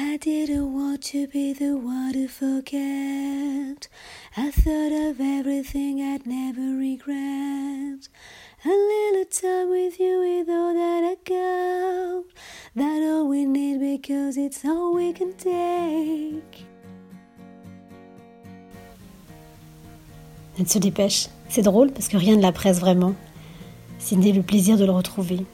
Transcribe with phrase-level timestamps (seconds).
[0.00, 3.88] I didn't want to be the one to forget.
[4.36, 8.08] I thought of everything I'd never regret.
[8.64, 12.24] A little time with you is all that I got.
[12.76, 16.64] That all we need because it's all we can take.
[20.60, 21.28] Elle se dépêche.
[21.48, 23.16] C'est drôle parce que rien ne la presse vraiment.
[23.98, 25.44] Cindy le plaisir de le retrouver.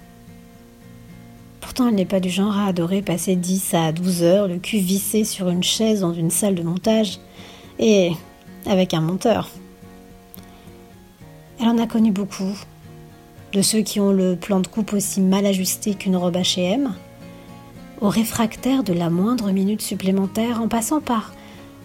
[1.77, 4.79] Pourtant, elle n'est pas du genre à adorer passer 10 à 12 heures, le cul
[4.79, 7.19] vissé sur une chaise dans une salle de montage,
[7.81, 8.13] et
[8.65, 9.51] avec un monteur.
[11.59, 12.57] Elle en a connu beaucoup,
[13.53, 16.95] de ceux qui ont le plan de coupe aussi mal ajusté qu'une robe H&M,
[18.01, 21.35] aux réfractaires de la moindre minute supplémentaire, en passant par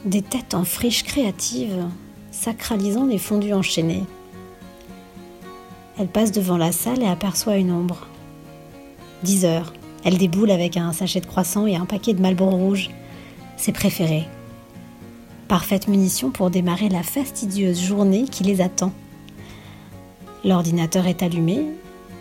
[0.06, 1.88] des têtes en friche créative,
[2.30, 4.04] sacralisant les fondus enchaînés.
[5.98, 8.06] Elle passe devant la salle et aperçoit une ombre.
[9.24, 9.74] 10 heures.
[10.04, 12.90] Elle déboule avec un sachet de croissant et un paquet de Marlboro rouge.
[13.58, 14.26] Ses préférés.
[15.48, 18.94] Parfaite munition pour démarrer la fastidieuse journée qui les attend.
[20.46, 21.66] L'ordinateur est allumé.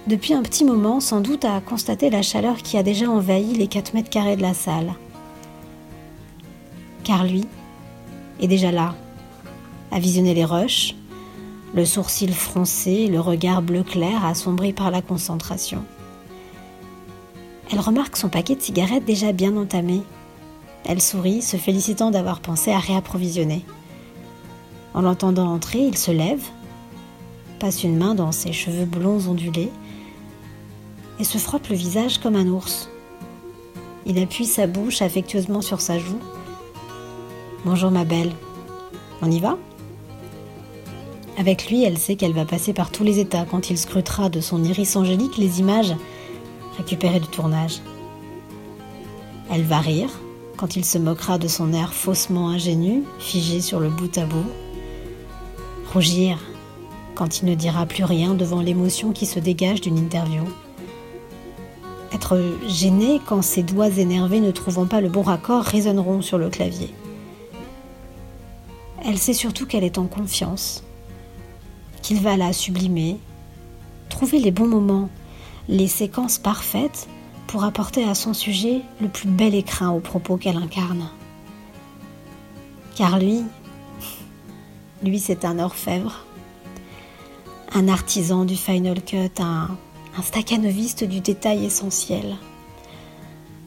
[0.06, 3.69] Depuis un petit moment, sans doute à constater la chaleur qui a déjà envahi les
[3.69, 4.94] 4 mètres carrés de la salle.
[7.05, 7.44] Car lui
[8.41, 8.94] est déjà là,
[9.92, 10.94] à visionner les rushs,
[11.75, 15.84] le sourcil froncé, le regard bleu clair assombri par la concentration.
[17.70, 20.02] Elle remarque son paquet de cigarettes déjà bien entamé.
[20.86, 23.64] Elle sourit, se félicitant d'avoir pensé à réapprovisionner.
[24.94, 26.42] En l'entendant entrer, il se lève,
[27.58, 29.70] passe une main dans ses cheveux blonds ondulés
[31.20, 32.88] et se frotte le visage comme un ours.
[34.06, 36.20] Il appuie sa bouche affectueusement sur sa joue.
[37.66, 38.32] Bonjour ma belle.
[39.20, 39.58] On y va?
[41.36, 44.41] Avec lui, elle sait qu'elle va passer par tous les états quand il scrutera de
[44.41, 45.94] son iris angélique les images
[46.79, 47.81] récupérées du tournage.
[49.51, 50.11] Elle va rire
[50.57, 54.47] quand il se moquera de son air faussement ingénu, figé sur le bout à bout.
[55.93, 56.39] Rougir
[57.15, 60.43] quand il ne dira plus rien devant l'émotion qui se dégage d'une interview.
[62.12, 66.49] Être gêné quand ses doigts énervés ne trouvant pas le bon raccord résonneront sur le
[66.49, 66.94] clavier.
[69.05, 70.84] Elle sait surtout qu'elle est en confiance,
[72.03, 73.19] qu'il va la sublimer,
[74.09, 75.09] trouver les bons moments,
[75.69, 77.09] les séquences parfaites
[77.47, 81.09] pour apporter à son sujet le plus bel écrin aux propos qu'elle incarne.
[82.97, 83.43] Car lui,
[85.03, 86.25] lui c'est un orfèvre,
[87.73, 89.69] un artisan du final cut, un,
[90.23, 92.37] staccanoviste du détail essentiel,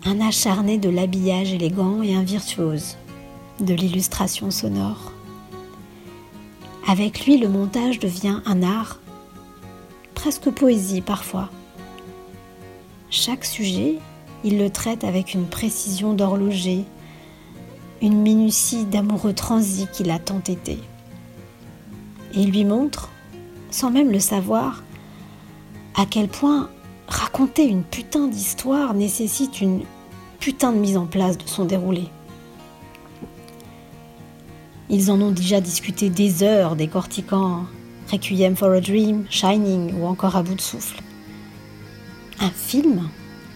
[0.04, 2.98] un acharné de l'habillage élégant et un virtuose
[3.62, 5.14] de l'illustration sonore.
[6.88, 9.00] Avec lui, le montage devient un art,
[10.14, 11.50] presque poésie parfois.
[13.14, 13.98] Chaque sujet,
[14.46, 16.86] il le traite avec une précision d'horloger,
[18.02, 20.80] une minutie d'amoureux transi qu'il a tant été.
[22.34, 23.10] Et il lui montre,
[23.70, 24.82] sans même le savoir,
[25.96, 26.70] à quel point
[27.10, 29.82] raconter une putain d'histoire nécessite une
[30.40, 32.06] putain de mise en place de son déroulé.
[34.90, 37.66] Ils en ont déjà discuté des heures, décortiquant
[38.10, 41.04] Requiem for a Dream, Shining ou encore à bout de souffle.
[42.44, 43.08] Un film,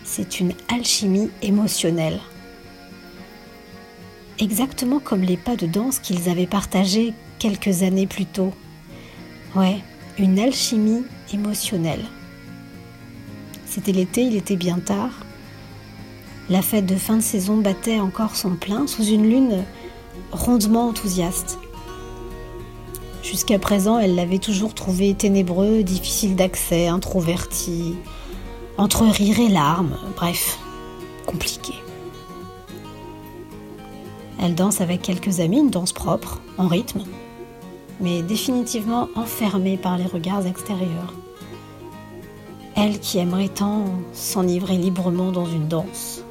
[0.04, 2.20] c'est une alchimie émotionnelle.
[4.38, 8.54] Exactement comme les pas de danse qu'ils avaient partagés quelques années plus tôt.
[9.56, 9.80] Ouais,
[10.20, 11.04] une alchimie
[11.34, 12.06] émotionnelle.
[13.66, 15.26] C'était l'été, il était bien tard.
[16.52, 19.64] La fête de fin de saison battait encore son plein sous une lune
[20.32, 21.58] rondement enthousiaste.
[23.24, 27.96] Jusqu'à présent, elle l'avait toujours trouvé ténébreux, difficile d'accès, introverti,
[28.78, 30.60] entre rire et larmes, bref,
[31.26, 31.74] compliqué.
[34.42, 37.04] Elle danse avec quelques amis, une danse propre, en rythme,
[38.02, 41.14] mais définitivement enfermée par les regards extérieurs.
[42.76, 46.22] Elle qui aimerait tant s'enivrer librement dans une danse.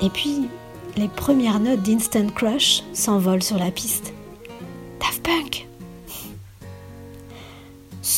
[0.00, 0.48] Et puis,
[0.96, 4.14] les premières notes d'Instant Crush s'envolent sur la piste.
[5.00, 5.68] Daft Punk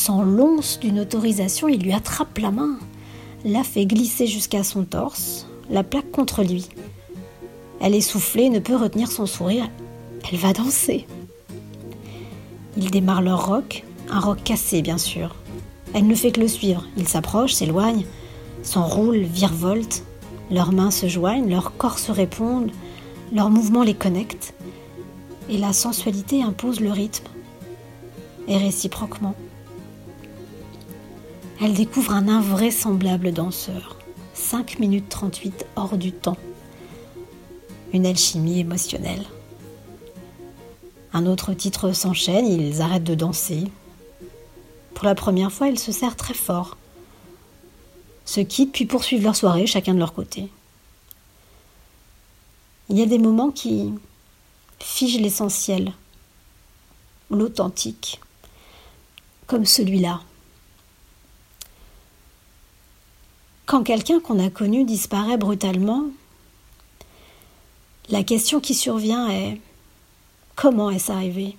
[0.05, 2.77] Sans l'once d'une autorisation, il lui attrape la main,
[3.43, 6.69] la fait glisser jusqu'à son torse, la plaque contre lui.
[7.81, 9.67] Elle est soufflée, ne peut retenir son sourire.
[10.31, 11.07] Elle va danser.
[12.77, 15.33] Ils démarrent leur rock, un rock cassé bien sûr.
[15.95, 16.85] Elle ne fait que le suivre.
[16.97, 18.05] Il s'approche, s'éloigne,
[18.61, 20.03] s'enroule, virevolte,
[20.51, 22.69] leurs mains se joignent, leurs corps se répondent,
[23.33, 24.53] leurs mouvements les connectent,
[25.49, 27.25] et la sensualité impose le rythme,
[28.47, 29.33] et réciproquement.
[31.61, 33.97] Elle découvre un invraisemblable danseur,
[34.33, 36.37] 5 minutes 38 hors du temps,
[37.93, 39.23] une alchimie émotionnelle.
[41.13, 43.63] Un autre titre s'enchaîne, ils arrêtent de danser.
[44.95, 46.75] Pour la première fois, ils se serrent très fort,
[48.25, 50.49] se quittent puis poursuivent leur soirée, chacun de leur côté.
[52.89, 53.93] Il y a des moments qui
[54.79, 55.93] figent l'essentiel,
[57.31, 58.19] l'authentique,
[59.47, 60.19] comme celui-là.
[63.65, 66.03] Quand quelqu'un qu'on a connu disparaît brutalement,
[68.09, 69.59] la question qui survient est
[70.55, 71.57] comment est-ce arrivé?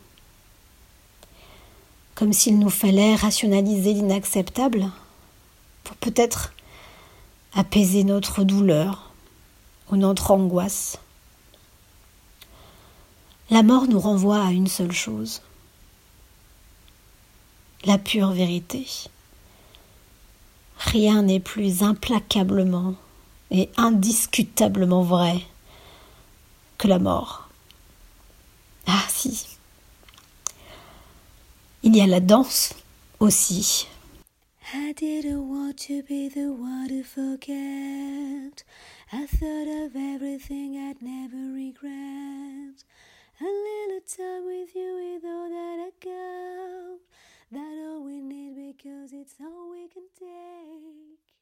[2.14, 4.91] Comme s'il nous fallait rationaliser l'inacceptable
[5.82, 6.53] pour peut-être
[7.55, 9.11] apaiser notre douleur
[9.91, 10.99] ou notre angoisse.
[13.50, 15.41] La mort nous renvoie à une seule chose,
[17.85, 18.87] la pure vérité.
[20.93, 22.94] Rien n'est plus implacablement
[23.50, 25.43] et indiscutablement vrai
[26.79, 27.49] que la mort.
[28.87, 29.47] Ah si.
[31.83, 32.73] Il y a la danse
[33.21, 33.88] aussi.
[34.75, 38.65] I didn't want to be the one to forget.
[39.12, 41.36] I thought of everything I'd never